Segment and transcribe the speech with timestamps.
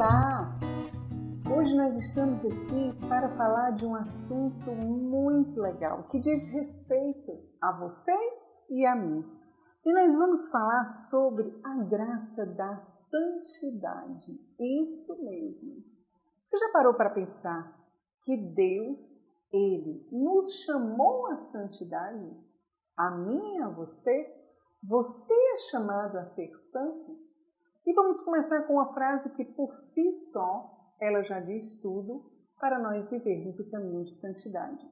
[0.00, 0.58] Olá!
[1.54, 7.70] Hoje nós estamos aqui para falar de um assunto muito legal que diz respeito a
[7.72, 8.16] você
[8.70, 9.22] e a mim.
[9.84, 12.78] E nós vamos falar sobre a graça da
[13.10, 14.40] santidade.
[14.58, 15.84] Isso mesmo.
[16.44, 17.70] Você já parou para pensar
[18.24, 18.98] que Deus,
[19.52, 22.34] Ele nos chamou à santidade?
[22.96, 24.34] A mim e a você?
[24.82, 27.29] Você é chamado a ser santo?
[27.90, 32.30] E vamos começar com uma frase que por si só ela já diz tudo
[32.60, 34.88] para nós vivermos o caminho de santidade.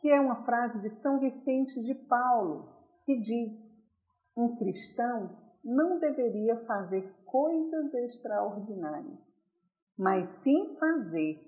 [0.00, 2.72] Que é uma frase de São Vicente de Paulo,
[3.04, 3.86] que diz:
[4.36, 9.20] um cristão não deveria fazer coisas extraordinárias,
[9.96, 11.40] mas sim fazer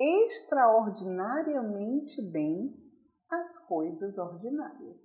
[0.00, 2.74] extraordinariamente bem
[3.28, 4.96] as coisas ordinárias.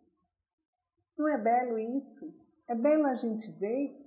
[1.17, 2.33] Não é belo isso?
[2.69, 3.97] É belo a gente ver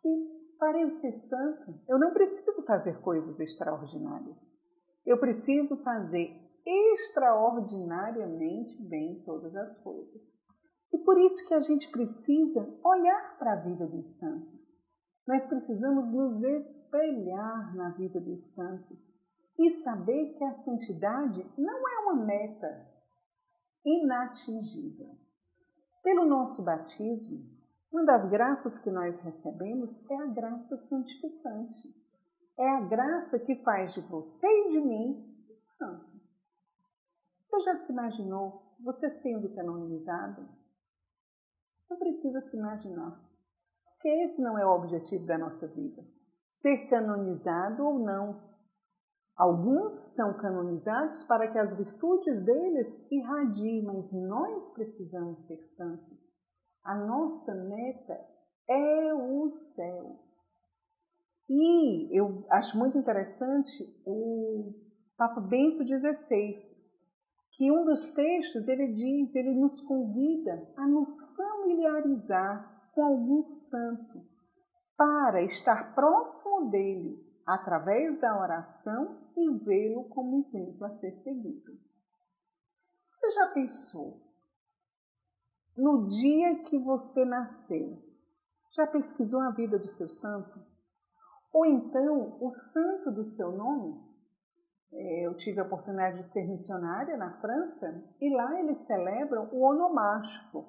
[0.00, 4.36] que, para eu ser santo, eu não preciso fazer coisas extraordinárias.
[5.04, 10.22] Eu preciso fazer extraordinariamente bem todas as coisas.
[10.92, 14.74] E por isso que a gente precisa olhar para a vida dos santos.
[15.26, 18.98] Nós precisamos nos espelhar na vida dos santos
[19.58, 22.86] e saber que a santidade não é uma meta
[23.84, 25.16] inatingível.
[26.02, 27.46] Pelo nosso batismo,
[27.94, 31.94] uma das graças que nós recebemos é a graça santificante.
[32.58, 36.20] É a graça que faz de você e de mim um santo.
[37.44, 40.44] Você já se imaginou você sendo canonizado?
[41.88, 43.16] Não precisa se imaginar,
[43.84, 46.04] porque esse não é o objetivo da nossa vida.
[46.50, 48.54] Ser canonizado ou não
[49.36, 56.23] Alguns são canonizados para que as virtudes deles irradiem, mas nós precisamos ser santos.
[56.84, 58.20] A nossa meta
[58.68, 60.20] é o céu.
[61.48, 64.74] E eu acho muito interessante o
[65.16, 66.54] Papa Bento XVI,
[67.52, 74.22] que um dos textos ele diz, ele nos convida a nos familiarizar com algum santo
[74.96, 81.78] para estar próximo dele através da oração e vê-lo como exemplo a ser seguido.
[83.10, 84.33] Você já pensou?
[85.76, 87.98] No dia que você nasceu,
[88.76, 90.60] já pesquisou a vida do seu santo?
[91.52, 94.00] Ou então o santo do seu nome?
[94.92, 99.62] É, eu tive a oportunidade de ser missionária na França e lá eles celebram o
[99.62, 100.64] onomástico,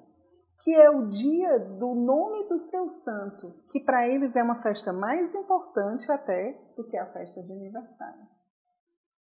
[0.64, 4.92] que é o dia do nome do seu santo, que para eles é uma festa
[4.92, 8.26] mais importante até do que a festa de aniversário.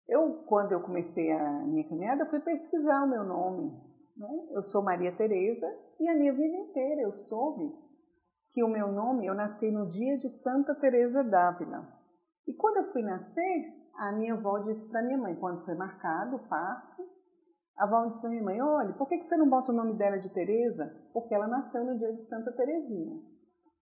[0.08, 3.93] Eu, quando eu comecei a minha caminhada, fui pesquisar o meu nome.
[4.16, 4.28] Né?
[4.52, 5.66] Eu sou Maria Tereza
[6.00, 7.72] e a minha vida inteira eu soube
[8.52, 11.88] que o meu nome, eu nasci no dia de Santa Teresa d'Ávila.
[12.46, 16.36] E quando eu fui nascer, a minha avó disse para minha mãe, quando foi marcado
[16.36, 17.02] o parto,
[17.76, 20.18] a avó disse para minha mãe, olha, por que você não bota o nome dela
[20.18, 20.94] de Teresa?
[21.12, 23.20] Porque ela nasceu no dia de Santa Teresinha.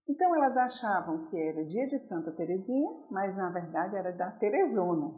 [0.09, 5.13] Então elas achavam que era dia de Santa Teresinha, mas na verdade era da Teresona.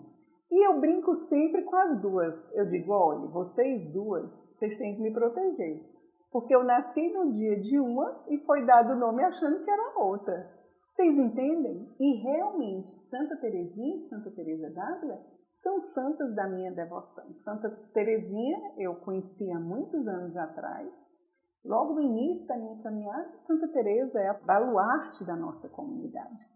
[0.51, 2.53] E eu brinco sempre com as duas.
[2.53, 5.83] Eu digo, olha, vocês duas, vocês têm que me proteger.
[6.31, 9.99] Porque eu nasci no dia de uma e foi dado o nome achando que era
[9.99, 10.51] outra.
[10.89, 11.89] Vocês entendem?
[11.99, 15.21] E realmente, Santa Teresinha e Santa Teresa d'Ávila
[15.61, 17.33] são santas da minha devoção.
[17.43, 20.89] Santa Teresinha eu conheci há muitos anos atrás.
[21.65, 26.47] Logo no início da minha caminhada, Santa Teresa é a baluarte da nossa comunidade.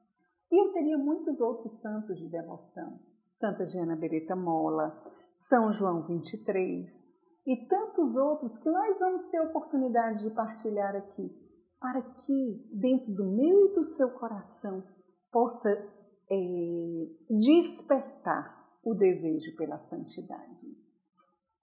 [0.51, 2.99] E eu teria muitos outros santos de devoção.
[3.31, 4.95] Santa Diana Beretta Mola,
[5.33, 7.09] São João 23
[7.49, 11.35] e tantos outros que nós vamos ter oportunidade de partilhar aqui,
[11.79, 14.83] para que dentro do meu e do seu coração
[15.31, 15.67] possa
[16.29, 20.67] é, despertar o desejo pela santidade.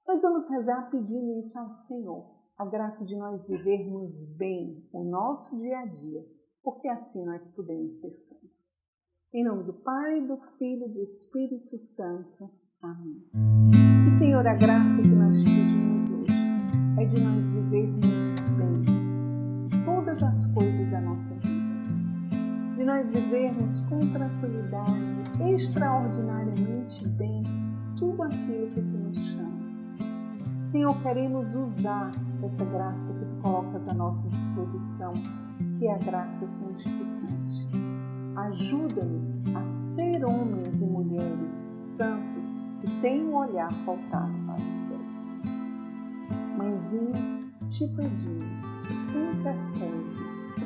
[0.08, 5.56] Nós vamos rezar pedindo isso ao Senhor, a graça de nós vivermos bem o nosso
[5.56, 6.26] dia a dia,
[6.64, 8.50] porque assim nós podemos ser santos.
[9.32, 12.50] Em nome do Pai, do Filho e do Espírito Santo.
[12.82, 14.05] Amém.
[14.18, 16.34] Senhor, a graça que nós pedimos hoje
[16.98, 18.06] é de nós vivermos
[18.56, 27.42] bem todas as coisas da nossa vida, de nós vivermos com tranquilidade, extraordinariamente bem
[27.98, 30.62] tudo aquilo que Tu nos chama.
[30.70, 32.10] Senhor, queremos usar
[32.42, 35.12] essa graça que Tu colocas à nossa disposição,
[35.78, 37.06] que é a graça santificante
[38.36, 41.52] ajuda-nos a ser homens e mulheres
[41.96, 42.35] santos
[43.00, 44.98] têm um olhar voltado para o céu.
[46.56, 48.46] Mãezinha, te pedimos,
[49.14, 50.16] intercede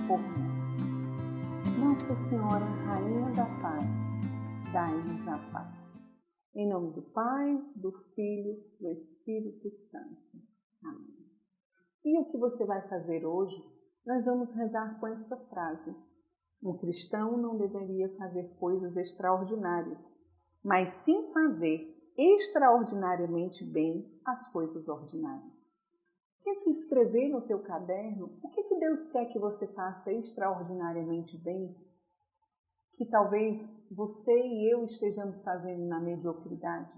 [0.07, 0.51] por nós.
[1.79, 5.81] Nossa Senhora, Rainha da Paz, dai-nos a paz.
[6.55, 10.39] Em nome do Pai, do Filho, do Espírito Santo.
[10.85, 11.27] Amém.
[12.05, 13.57] E o que você vai fazer hoje?
[14.07, 15.95] Nós vamos rezar com essa frase.
[16.63, 19.99] Um cristão não deveria fazer coisas extraordinárias,
[20.63, 25.61] mas sim fazer extraordinariamente bem as coisas ordinárias.
[26.43, 31.37] Quer que escrever no teu caderno o que, que Deus quer que você faça extraordinariamente
[31.39, 31.75] bem?
[32.97, 33.61] Que talvez
[33.91, 36.93] você e eu estejamos fazendo na mediocridade.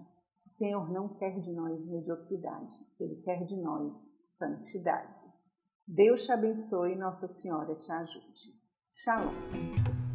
[0.47, 3.95] O Senhor não quer de nós mediocridade, Ele quer de nós
[4.39, 5.23] santidade.
[5.87, 8.63] Deus te abençoe e Nossa Senhora te ajude.
[8.89, 10.12] Shalom.